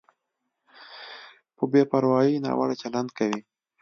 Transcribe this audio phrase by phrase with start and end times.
[1.55, 3.41] په بې پروایۍ ناوړه چلند کوي.